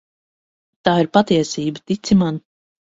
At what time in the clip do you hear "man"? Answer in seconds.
2.27-2.45